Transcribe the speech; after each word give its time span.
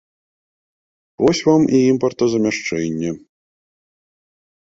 Вось 1.23 1.41
вам 1.49 1.61
і 1.81 1.81
імпартазамяшчэнне! 1.91 3.09